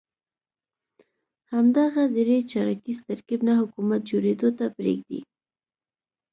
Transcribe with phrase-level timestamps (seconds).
[1.53, 5.21] همدغه درې چارکیز ترکیب نه حکومت جوړېدو ته پرېږدي.